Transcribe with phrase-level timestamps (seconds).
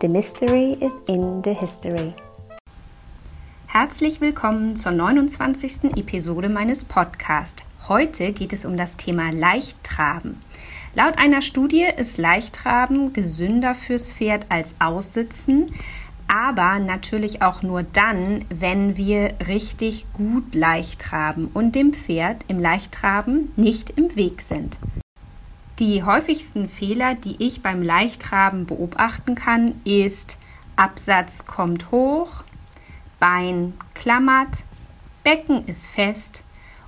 [0.00, 2.14] The Mystery is in the History.
[3.66, 5.96] Herzlich willkommen zur 29.
[5.96, 7.64] Episode meines Podcasts.
[7.88, 10.40] Heute geht es um das Thema Leichttraben.
[10.94, 15.66] Laut einer Studie ist Leichttraben gesünder fürs Pferd als Aussitzen,
[16.28, 22.60] aber natürlich auch nur dann, wenn wir richtig gut leicht traben und dem Pferd im
[22.60, 24.78] Leichttraben nicht im Weg sind.
[25.78, 30.38] Die häufigsten Fehler, die ich beim Leichtraben beobachten kann, ist
[30.74, 32.42] Absatz kommt hoch,
[33.20, 34.64] Bein klammert,
[35.22, 36.42] Becken ist fest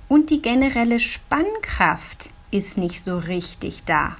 [0.09, 4.17] und die generelle Spannkraft ist nicht so richtig da.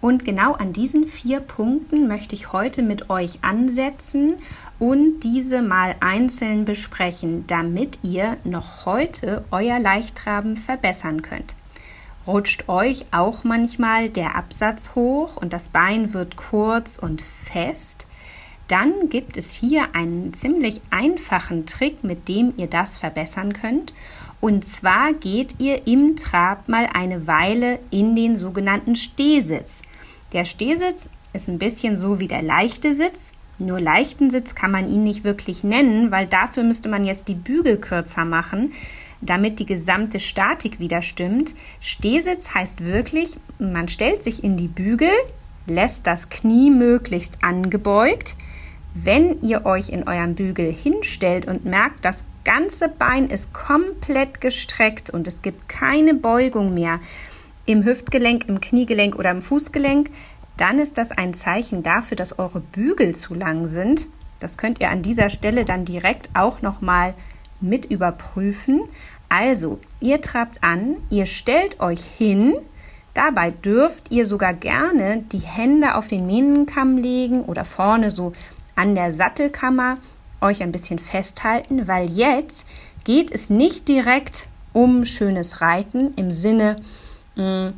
[0.00, 4.34] Und genau an diesen vier Punkten möchte ich heute mit euch ansetzen
[4.80, 11.54] und diese mal einzeln besprechen, damit ihr noch heute euer Leichtraben verbessern könnt
[12.26, 18.06] rutscht euch auch manchmal der Absatz hoch und das Bein wird kurz und fest,
[18.68, 23.92] dann gibt es hier einen ziemlich einfachen Trick, mit dem ihr das verbessern könnt.
[24.40, 29.82] Und zwar geht ihr im Trab mal eine Weile in den sogenannten Stehsitz.
[30.32, 33.32] Der Stehsitz ist ein bisschen so wie der leichte Sitz.
[33.58, 37.34] Nur leichten Sitz kann man ihn nicht wirklich nennen, weil dafür müsste man jetzt die
[37.34, 38.72] Bügel kürzer machen
[39.24, 41.54] damit die gesamte Statik wieder stimmt.
[41.80, 45.10] Stehsitz heißt wirklich, man stellt sich in die Bügel,
[45.66, 48.36] lässt das Knie möglichst angebeugt.
[48.94, 55.10] Wenn ihr euch in eurem Bügel hinstellt und merkt, das ganze Bein ist komplett gestreckt
[55.10, 57.00] und es gibt keine Beugung mehr
[57.66, 60.10] im Hüftgelenk, im Kniegelenk oder im Fußgelenk,
[60.56, 64.06] dann ist das ein Zeichen dafür, dass eure Bügel zu lang sind.
[64.38, 67.14] Das könnt ihr an dieser Stelle dann direkt auch nochmal
[67.60, 68.82] mit überprüfen.
[69.28, 72.54] Also, ihr trabt an, ihr stellt euch hin,
[73.14, 78.32] dabei dürft ihr sogar gerne die Hände auf den Mähnenkamm legen oder vorne so
[78.76, 79.98] an der Sattelkammer
[80.40, 82.66] euch ein bisschen festhalten, weil jetzt
[83.04, 86.76] geht es nicht direkt um schönes Reiten im Sinne
[87.36, 87.68] mm,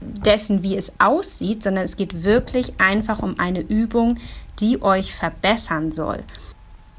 [0.00, 4.18] dessen, wie es aussieht, sondern es geht wirklich einfach um eine Übung,
[4.60, 6.22] die euch verbessern soll.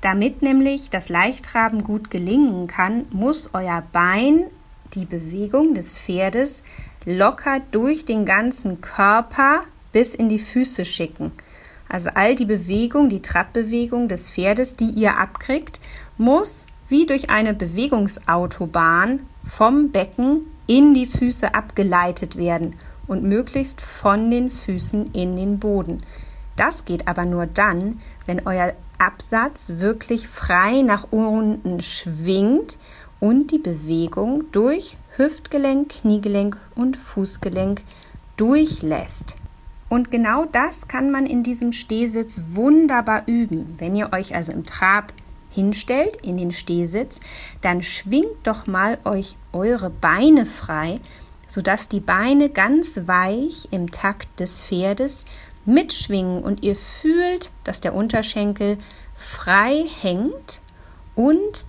[0.02, 4.46] Damit nämlich das Leichtraben gut gelingen kann, muss euer Bein
[4.94, 6.64] die Bewegung des Pferdes
[7.06, 11.32] locker durch den ganzen Körper bis in die Füße schicken.
[11.90, 15.80] Also all die Bewegung, die Trabbewegung des Pferdes, die ihr abkriegt,
[16.18, 22.76] muss wie durch eine Bewegungsautobahn vom Becken in die Füße abgeleitet werden
[23.08, 26.00] und möglichst von den Füßen in den Boden.
[26.56, 32.78] Das geht aber nur dann, wenn euer Absatz wirklich frei nach unten schwingt
[33.20, 37.84] und die Bewegung durch Hüftgelenk, Kniegelenk und Fußgelenk
[38.38, 39.36] durchlässt.
[39.90, 43.76] Und genau das kann man in diesem Stehsitz wunderbar üben.
[43.78, 45.14] Wenn ihr euch also im Trab
[45.50, 47.20] hinstellt in den Stehsitz,
[47.62, 51.00] dann schwingt doch mal euch eure Beine frei,
[51.48, 55.26] sodass die Beine ganz weich im Takt des Pferdes
[55.68, 58.78] mitschwingen und ihr fühlt, dass der Unterschenkel
[59.16, 60.62] frei hängt
[61.16, 61.66] und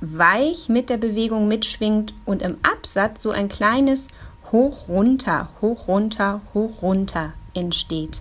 [0.00, 4.08] weich mit der Bewegung mitschwingt und im Absatz so ein kleines
[4.52, 8.20] Hoch runter, hoch runter, hoch runter entsteht.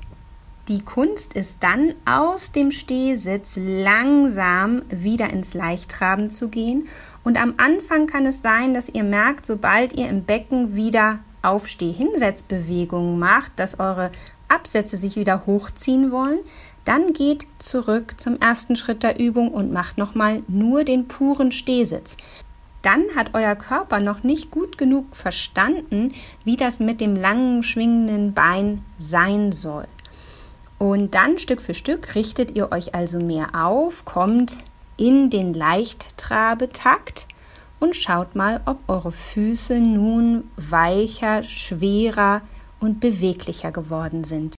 [0.68, 6.88] Die Kunst ist dann aus dem Stehsitz langsam wieder ins Leichttraben zu gehen
[7.24, 13.20] und am Anfang kann es sein, dass ihr merkt, sobald ihr im Becken wieder Aufsteh-Hinsetzbewegungen
[13.20, 14.10] macht, dass eure
[14.48, 16.40] Absätze sich wieder hochziehen wollen,
[16.84, 22.18] dann geht zurück zum ersten Schritt der Übung und macht nochmal nur den puren Stehsitz.
[22.82, 26.14] Dann hat euer Körper noch nicht gut genug verstanden,
[26.44, 29.88] wie das mit dem langen schwingenden Bein sein soll.
[30.78, 34.60] Und dann Stück für Stück richtet ihr euch also mehr auf, kommt
[34.98, 37.28] in den Leichttrabetakt
[37.80, 42.42] und schaut mal, ob eure Füße nun weicher, schwerer,
[42.86, 44.56] und beweglicher geworden sind.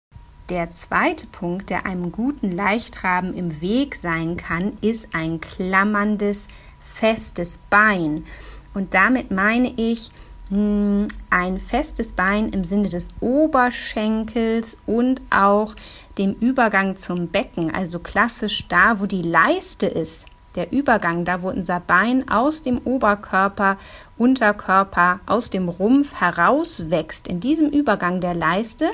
[0.50, 6.48] Der zweite Punkt, der einem guten Leichtraben im Weg sein kann, ist ein klammerndes,
[6.80, 8.26] festes Bein.
[8.74, 10.12] Und damit meine ich,
[10.50, 15.76] hm, ein festes Bein im Sinne des Oberschenkels und auch
[16.20, 21.50] dem Übergang zum Becken, also klassisch da, wo die Leiste ist, der Übergang, da wo
[21.50, 23.78] unser Bein aus dem Oberkörper,
[24.18, 28.90] Unterkörper, aus dem Rumpf herauswächst, in diesem Übergang der Leiste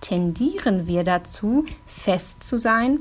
[0.00, 3.00] tendieren wir dazu, fest zu sein,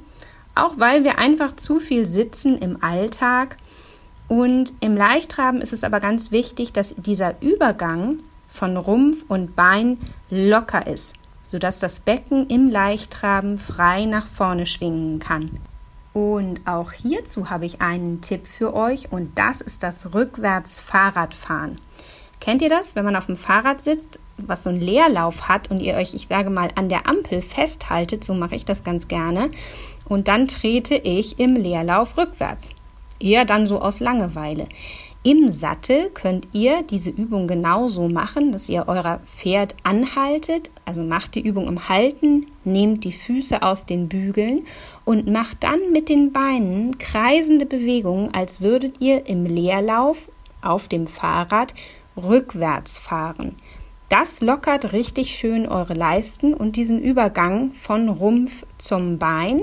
[0.56, 3.57] auch weil wir einfach zu viel sitzen im Alltag.
[4.27, 10.00] Und im Leichtraben ist es aber ganz wichtig, dass dieser Übergang von Rumpf und Bein
[10.30, 15.59] locker ist, sodass das Becken im Leichtraben frei nach vorne schwingen kann.
[16.18, 21.80] Und auch hierzu habe ich einen Tipp für euch und das ist das Rückwärts-Fahrradfahren.
[22.40, 25.80] Kennt ihr das, wenn man auf dem Fahrrad sitzt, was so einen Leerlauf hat und
[25.80, 29.52] ihr euch, ich sage mal, an der Ampel festhaltet, so mache ich das ganz gerne,
[30.10, 32.72] und dann trete ich im Leerlauf rückwärts.
[33.19, 34.68] Eher dann so aus Langeweile.
[35.27, 41.35] Im Sattel könnt ihr diese Übung genauso machen, dass ihr euer Pferd anhaltet, also macht
[41.35, 44.62] die Übung im Halten, nehmt die Füße aus den Bügeln
[45.03, 50.29] und macht dann mit den Beinen kreisende Bewegungen, als würdet ihr im Leerlauf
[50.62, 51.73] auf dem Fahrrad
[52.15, 53.53] rückwärts fahren.
[54.07, 59.62] Das lockert richtig schön eure Leisten und diesen Übergang von Rumpf zum Bein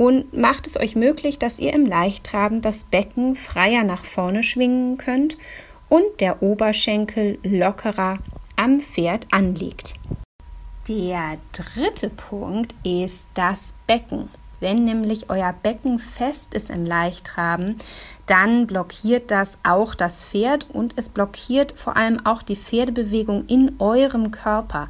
[0.00, 4.96] und macht es euch möglich, dass ihr im Leichttraben das Becken freier nach vorne schwingen
[4.96, 5.36] könnt
[5.90, 8.16] und der Oberschenkel lockerer
[8.56, 9.92] am Pferd anliegt.
[10.88, 14.30] Der dritte Punkt ist das Becken.
[14.58, 17.76] Wenn nämlich euer Becken fest ist im Leichttraben,
[18.24, 23.72] dann blockiert das auch das Pferd und es blockiert vor allem auch die Pferdebewegung in
[23.78, 24.88] eurem Körper.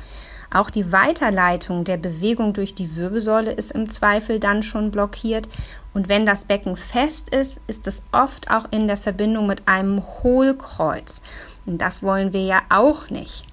[0.53, 5.49] Auch die Weiterleitung der Bewegung durch die Wirbelsäule ist im Zweifel dann schon blockiert.
[5.95, 10.03] Und wenn das Becken fest ist, ist es oft auch in der Verbindung mit einem
[10.23, 11.23] Hohlkreuz.
[11.67, 13.47] Und das wollen wir ja auch nicht.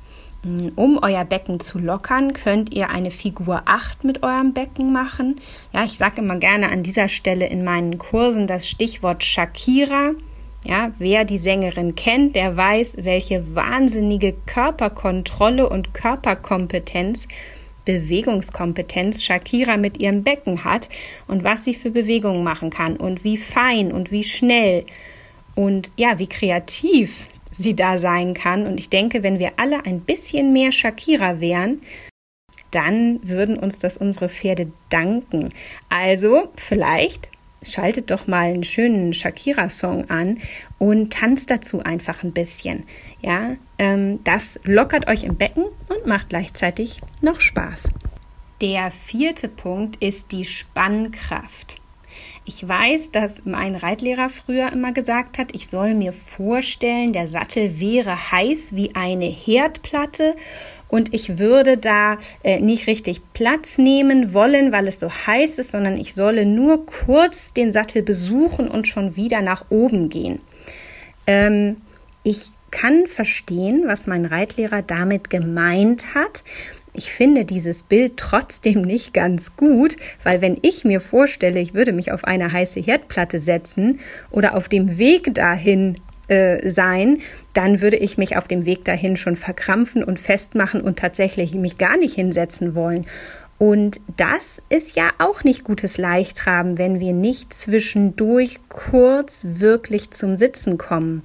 [0.75, 5.35] Um euer Becken zu lockern, könnt ihr eine Figur 8 mit eurem Becken machen.
[5.73, 10.11] Ja, ich sage immer gerne an dieser Stelle in meinen Kursen das Stichwort Shakira.
[10.65, 17.27] Ja, wer die Sängerin kennt, der weiß, welche wahnsinnige Körperkontrolle und Körperkompetenz,
[17.86, 20.89] Bewegungskompetenz Shakira mit ihrem Becken hat
[21.27, 24.86] und was sie für Bewegungen machen kann und wie fein und wie schnell
[25.56, 28.68] und ja, wie kreativ sie da sein kann.
[28.68, 31.81] Und ich denke, wenn wir alle ein bisschen mehr Shakira wären,
[32.71, 35.50] dann würden uns das unsere Pferde danken.
[35.89, 37.30] Also vielleicht
[37.71, 40.39] schaltet doch mal einen schönen Shakira-Song an
[40.77, 42.83] und tanzt dazu einfach ein bisschen.
[43.21, 47.83] Ja, ähm, das lockert euch im Becken und macht gleichzeitig noch Spaß.
[48.61, 51.77] Der vierte Punkt ist die Spannkraft.
[52.49, 57.79] Ich weiß, dass mein Reitlehrer früher immer gesagt hat, ich soll mir vorstellen, der Sattel
[57.79, 60.35] wäre heiß wie eine Herdplatte
[60.89, 65.72] und ich würde da äh, nicht richtig Platz nehmen wollen, weil es so heiß ist,
[65.72, 70.39] sondern ich solle nur kurz den Sattel besuchen und schon wieder nach oben gehen.
[71.25, 71.78] Ähm,
[72.24, 76.44] ich kann verstehen, was mein Reitlehrer damit gemeint hat.
[76.94, 81.94] Ich finde dieses Bild trotzdem nicht ganz gut, weil wenn ich mir vorstelle, ich würde
[81.94, 84.00] mich auf eine heiße Herdplatte setzen
[84.31, 87.19] oder auf dem Weg dahin äh, sein,
[87.53, 91.77] dann würde ich mich auf dem Weg dahin schon verkrampfen und festmachen und tatsächlich mich
[91.77, 93.06] gar nicht hinsetzen wollen.
[93.57, 100.38] Und das ist ja auch nicht gutes Leichtraben, wenn wir nicht zwischendurch kurz wirklich zum
[100.38, 101.24] Sitzen kommen.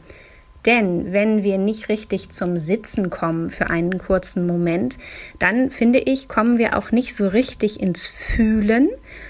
[0.65, 4.97] Denn wenn wir nicht richtig zum Sitzen kommen für einen kurzen Moment,
[5.39, 8.89] dann finde ich, kommen wir auch nicht so richtig ins Fühlen.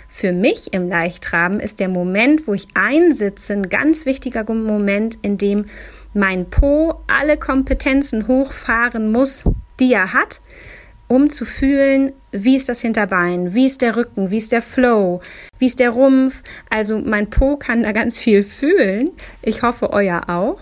[0.09, 5.39] Für mich im Leichtraben ist der Moment, wo ich einsitze, ein ganz wichtiger Moment, in
[5.39, 5.65] dem
[6.13, 9.45] mein Po alle Kompetenzen hochfahren muss,
[9.81, 10.43] die er hat,
[11.09, 15.21] um zu fühlen, wie ist das Hinterbein, wie ist der Rücken, wie ist der Flow,
[15.59, 16.43] wie ist der Rumpf.
[16.71, 19.11] Also mein Po kann da ganz viel fühlen.
[19.43, 20.59] Ich hoffe, euer auch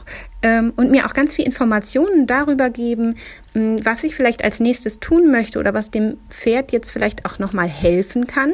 [0.77, 3.17] und mir auch ganz viel Informationen darüber geben,
[3.55, 7.25] mh, hm, was ich vielleicht als nächstes tun möchte oder was dem Pferd jetzt vielleicht
[7.27, 8.53] auch nochmal helfen kann,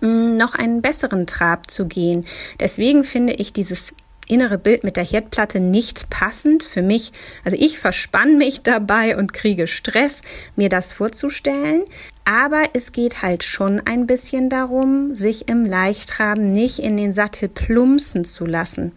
[0.00, 2.24] mh, hm, noch einen besseren Trab zu gehen.
[2.60, 3.92] Deswegen finde ich dieses
[4.28, 7.12] innere Bild mit der Herdplatte nicht passend für mich.
[7.44, 10.22] Also ich verspann mich dabei und kriege Stress,
[10.56, 11.84] mir das vorzustellen.
[12.24, 17.48] Aber es geht halt schon ein bisschen darum, sich im Leichtraben nicht in den Sattel
[17.48, 18.92] plumpsen zu lassen.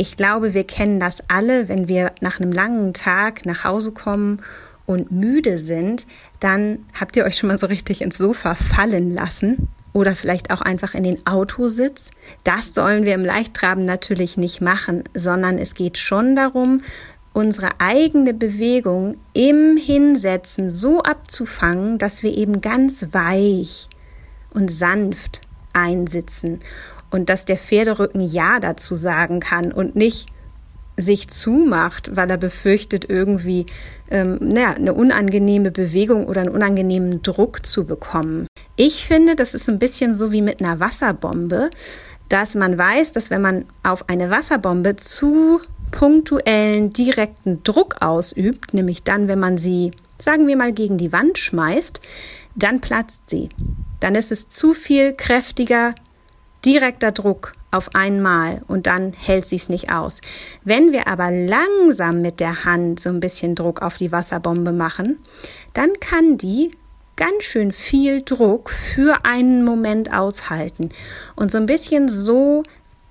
[0.00, 4.40] Ich glaube, wir kennen das alle, wenn wir nach einem langen Tag nach Hause kommen
[4.86, 6.06] und müde sind,
[6.40, 10.62] dann habt ihr euch schon mal so richtig ins Sofa fallen lassen oder vielleicht auch
[10.62, 12.12] einfach in den Autositz.
[12.44, 16.80] Das sollen wir im Leichttraben natürlich nicht machen, sondern es geht schon darum,
[17.34, 23.90] unsere eigene Bewegung im Hinsetzen so abzufangen, dass wir eben ganz weich
[24.54, 25.42] und sanft
[25.74, 26.60] einsitzen
[27.10, 30.28] und dass der Pferderücken Ja dazu sagen kann und nicht
[30.96, 33.66] sich zumacht, weil er befürchtet, irgendwie
[34.10, 38.46] ähm, naja, eine unangenehme Bewegung oder einen unangenehmen Druck zu bekommen.
[38.76, 41.70] Ich finde, das ist ein bisschen so wie mit einer Wasserbombe,
[42.28, 49.02] dass man weiß, dass wenn man auf eine Wasserbombe zu punktuellen, direkten Druck ausübt, nämlich
[49.02, 52.00] dann, wenn man sie, sagen wir mal, gegen die Wand schmeißt,
[52.54, 53.48] dann platzt sie.
[53.98, 55.94] Dann ist es zu viel kräftiger,
[56.64, 60.20] direkter Druck auf einmal und dann hält sie es nicht aus.
[60.64, 65.18] Wenn wir aber langsam mit der Hand so ein bisschen Druck auf die Wasserbombe machen,
[65.72, 66.72] dann kann die
[67.16, 70.90] ganz schön viel Druck für einen Moment aushalten.
[71.36, 72.62] Und so ein bisschen so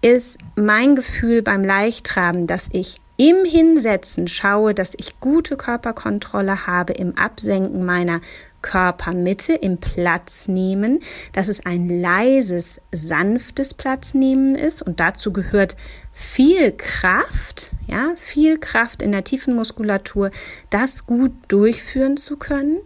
[0.01, 6.93] ist mein Gefühl beim Leichttraben, dass ich im Hinsetzen schaue, dass ich gute Körperkontrolle habe
[6.93, 8.21] im Absenken meiner
[8.61, 10.99] Körpermitte, im Platznehmen,
[11.33, 14.81] dass es ein leises, sanftes Platznehmen ist.
[14.81, 15.75] Und dazu gehört
[16.13, 20.31] viel Kraft, ja, viel Kraft in der tiefen Muskulatur,
[20.69, 22.79] das gut durchführen zu können.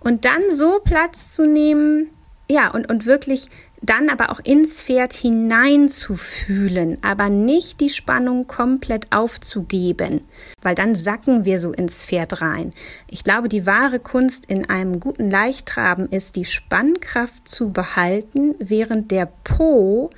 [0.00, 2.10] Und dann so Platz zu nehmen,
[2.48, 3.48] ja, und, und wirklich
[3.82, 10.22] dann aber auch ins Pferd hineinzufühlen, aber nicht die Spannung komplett aufzugeben,
[10.62, 12.72] weil dann sacken wir so ins Pferd rein.
[13.08, 19.10] Ich glaube, die wahre Kunst in einem guten Leichttraben ist, die Spannkraft zu behalten, während
[19.10, 20.10] der Po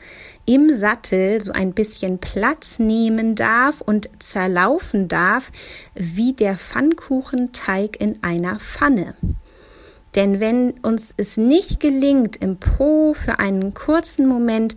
[0.47, 5.53] im Sattel so ein bisschen Platz nehmen darf und zerlaufen darf,
[5.95, 9.15] wie der Pfannkuchenteig in einer Pfanne.
[10.15, 14.77] Denn wenn uns es nicht gelingt, im Po für einen kurzen Moment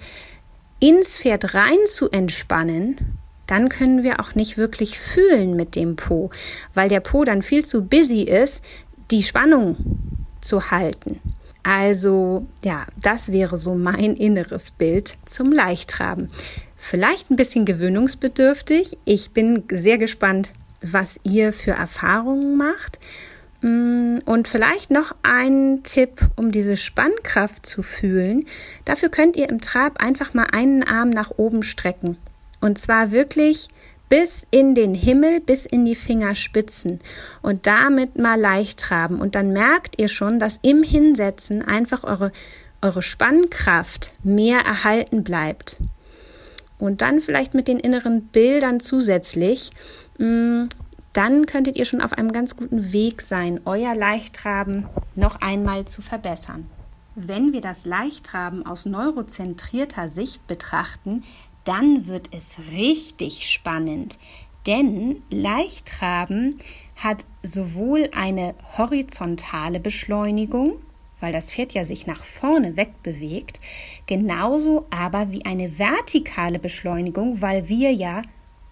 [0.79, 6.29] ins Pferd rein zu entspannen, dann können wir auch nicht wirklich fühlen mit dem Po,
[6.73, 8.63] weil der Po dann viel zu busy ist,
[9.11, 9.77] die Spannung
[10.41, 11.19] zu halten.
[11.63, 16.31] Also ja, das wäre so mein inneres Bild zum Leichttraben.
[16.75, 18.97] Vielleicht ein bisschen gewöhnungsbedürftig.
[19.05, 22.97] Ich bin sehr gespannt, was ihr für Erfahrungen macht.
[23.61, 28.45] Mm, und vielleicht noch ein Tipp, um diese Spannkraft zu fühlen.
[28.85, 32.17] Dafür könnt ihr im Trab einfach mal einen Arm nach oben strecken.
[32.59, 33.69] Und zwar wirklich
[34.09, 36.99] bis in den Himmel, bis in die Fingerspitzen
[37.41, 39.21] und damit mal leicht traben.
[39.21, 42.33] Und dann merkt ihr schon, dass im Hinsetzen einfach eure,
[42.81, 45.77] eure Spannkraft mehr erhalten bleibt.
[46.77, 49.71] Und dann vielleicht mit den inneren Bildern zusätzlich
[50.17, 50.63] mm,
[51.13, 56.01] dann könntet ihr schon auf einem ganz guten Weg sein, euer Leichttraben noch einmal zu
[56.01, 56.67] verbessern.
[57.15, 61.23] Wenn wir das Leichttraben aus neurozentrierter Sicht betrachten,
[61.65, 64.17] dann wird es richtig spannend,
[64.65, 66.59] denn Leichttraben
[66.95, 70.73] hat sowohl eine horizontale Beschleunigung,
[71.19, 73.59] weil das Pferd ja sich nach vorne wegbewegt,
[74.07, 78.21] genauso aber wie eine vertikale Beschleunigung, weil wir ja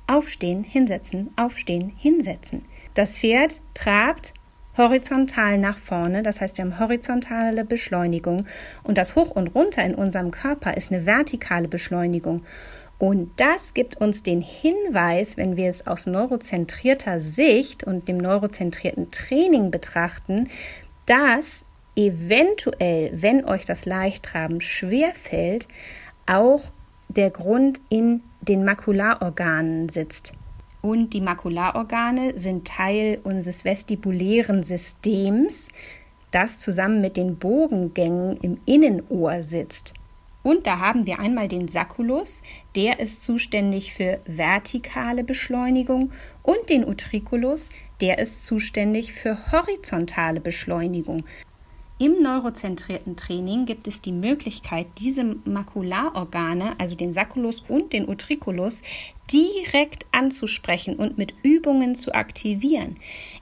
[0.09, 2.65] Aufstehen, hinsetzen, aufstehen, hinsetzen.
[2.95, 4.33] Das Pferd trabt
[4.75, 8.45] horizontal nach vorne, das heißt, wir haben horizontale Beschleunigung
[8.83, 12.43] und das Hoch und Runter in unserem Körper ist eine vertikale Beschleunigung.
[12.97, 19.11] Und das gibt uns den Hinweis, wenn wir es aus neurozentrierter Sicht und dem neurozentrierten
[19.11, 20.49] Training betrachten,
[21.05, 25.67] dass eventuell, wenn euch das Leichttraben schwer fällt,
[26.25, 26.71] auch
[27.09, 30.33] der Grund in den Makularorganen sitzt.
[30.81, 35.69] Und die Makularorgane sind Teil unseres vestibulären Systems,
[36.31, 39.93] das zusammen mit den Bogengängen im Innenohr sitzt.
[40.41, 42.41] Und da haben wir einmal den Sacculus,
[42.75, 46.11] der ist zuständig für vertikale Beschleunigung,
[46.43, 47.67] und den Utriculus,
[47.99, 51.25] der ist zuständig für horizontale Beschleunigung.
[52.01, 58.83] Im neurozentrierten Training gibt es die Möglichkeit, diese Makularorgane, also den Sacculus und den Utriculus,
[59.33, 62.95] direkt anzusprechen und mit Übungen zu aktivieren.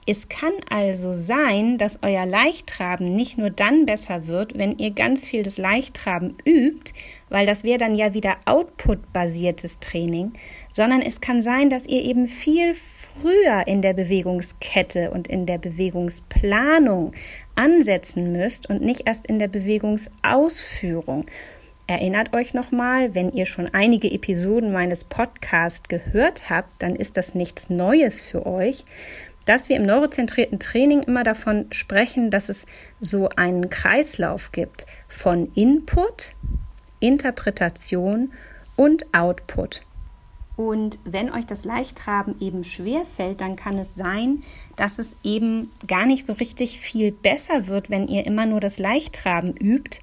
[0.06, 5.26] Es kann also sein, dass euer Leichttraben nicht nur dann besser wird, wenn ihr ganz
[5.26, 6.92] viel des Leichttraben übt,
[7.30, 10.32] weil das wäre dann ja wieder Output-basiertes Training,
[10.72, 15.58] sondern es kann sein, dass ihr eben viel früher in der Bewegungskette und in der
[15.58, 17.12] Bewegungsplanung
[17.58, 21.26] ansetzen müsst und nicht erst in der Bewegungsausführung.
[21.86, 27.34] Erinnert euch nochmal, wenn ihr schon einige Episoden meines Podcasts gehört habt, dann ist das
[27.34, 28.84] nichts Neues für euch,
[29.44, 32.66] dass wir im neurozentrierten Training immer davon sprechen, dass es
[33.00, 36.34] so einen Kreislauf gibt von Input,
[37.00, 38.32] Interpretation
[38.76, 39.82] und Output.
[40.58, 44.42] Und wenn euch das Leichttraben eben schwer fällt, dann kann es sein,
[44.74, 48.80] dass es eben gar nicht so richtig viel besser wird, wenn ihr immer nur das
[48.80, 50.00] Leichttraben übt.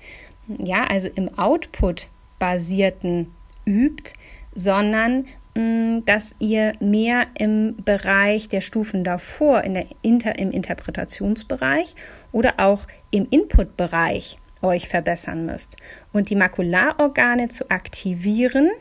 [0.47, 2.07] Ja, also im Output
[2.39, 3.33] basierten
[3.65, 4.13] übt,
[4.53, 10.51] sondern mh, mm, dass ihr mehr im Bereich der Stufen davor, in der Inter, im
[10.51, 11.95] Interpretationsbereich
[12.31, 15.75] oder auch im Inputbereich euch verbessern müsst.
[16.13, 18.71] Und die Makularorgane zu aktivieren,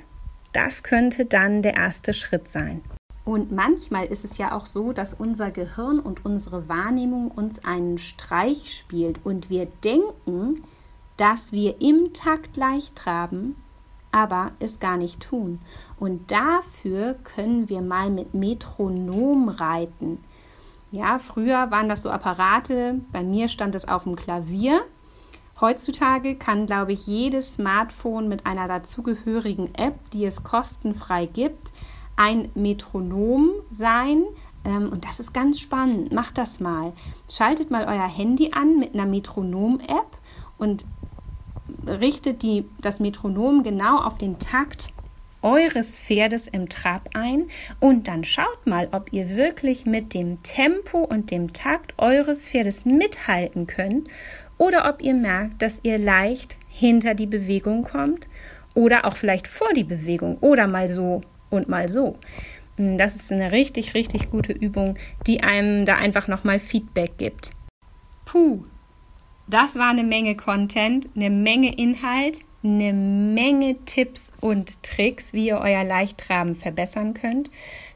[0.55, 2.83] das könnte dann der erste Schritt sein.
[3.25, 7.99] Und manchmal ist es ja auch so, dass unser Gehirn und unsere Wahrnehmung uns einen
[7.99, 10.63] Streich spielt und wir denken,
[11.17, 13.57] dass wir im Takt leicht traben,
[14.13, 15.59] aber es gar nicht tun.
[15.99, 20.19] Und dafür können wir mal mit Metronom reiten.
[20.91, 24.85] Ja, früher waren das so Apparate, bei mir stand es auf dem Klavier
[25.61, 31.73] Heutzutage kann, glaube ich, jedes Smartphone mit einer dazugehörigen App, die es kostenfrei gibt,
[32.17, 34.25] ein Metronom sein.
[34.65, 36.13] Ähm, und das ist ganz spannend.
[36.13, 36.93] Macht das mal.
[37.31, 40.19] Schaltet mal euer Handy an mit einer Metronom-App
[40.59, 40.85] und
[41.87, 44.89] richtet die, das Metronom genau auf den Takt
[45.45, 47.45] eures Pferdes im Trab ein
[47.79, 52.87] und dann schaut mal, ob ihr wirklich mit dem Tempo und dem Takt eures Pferdes
[52.87, 54.09] mithalten könnt
[54.59, 58.29] oder ob ihr merkt, dass ihr leicht hinter die Bewegung kommt
[58.75, 62.19] oder auch vielleicht vor die Bewegung oder mal so und mal so.
[62.77, 64.97] Hm, das ist eine richtig, richtig gute Übung,
[65.27, 67.51] die einem da einfach nochmal Feedback gibt.
[68.25, 68.65] Puh,
[69.47, 75.59] das war eine Menge Content, eine Menge Inhalt, eine Menge Tipps und Tricks, wie ihr
[75.59, 77.51] euer Leichttraben verbessern könnt.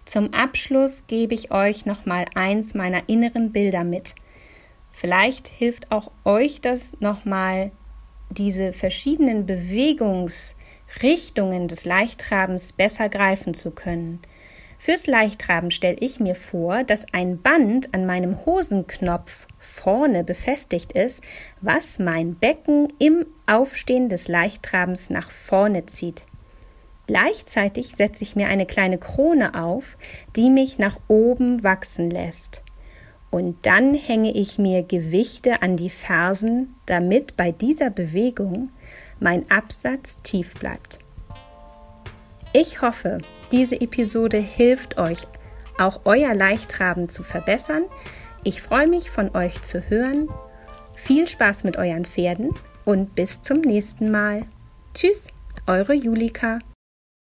[0.05, 4.15] Zum Abschluss gebe ich euch nochmal eins meiner inneren Bilder mit–
[5.01, 7.71] Vielleicht hilft auch euch das nochmal,
[8.31, 14.19] diese verschiedenen Bewegungsrichtungen des Leichttrabens besser greifen zu können.
[14.77, 21.23] Fürs Leichttraben stelle ich mir vor, dass ein Band an meinem Hosenknopf vorne befestigt ist,
[21.61, 26.23] was mein Becken im Aufstehen des Leichttrabens nach vorne zieht.
[27.07, 29.97] Gleichzeitig setze ich mir eine kleine Krone auf,
[30.35, 32.65] die mich nach oben wachsen lässt.
[33.31, 38.71] Und dann hänge ich mir Gewichte an die Fersen, damit bei dieser Bewegung
[39.21, 40.99] mein Absatz tief bleibt.
[42.53, 43.19] Ich hoffe,
[43.53, 45.27] diese Episode hilft euch,
[45.79, 47.85] auch euer Leichttraben zu verbessern.
[48.45, 50.29] Ich freue mich, von euch zu hören.
[50.95, 52.49] Viel Spaß mit euren Pferden
[52.85, 54.45] und bis zum nächsten Mal.
[54.95, 55.29] Tschüss,
[55.67, 56.59] eure Julika.